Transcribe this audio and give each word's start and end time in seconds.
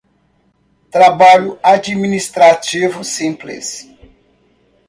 Trabalho 0.89 1.59
administrativo 1.61 3.03
simples 3.03 3.87